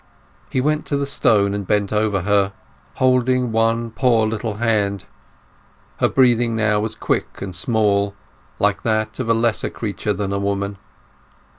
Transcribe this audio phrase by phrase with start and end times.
[0.49, 2.53] He went to the stone and bent over her,
[2.95, 5.05] holding one poor little hand;
[5.97, 8.15] her breathing now was quick and small,
[8.57, 10.79] like that of a lesser creature than a woman.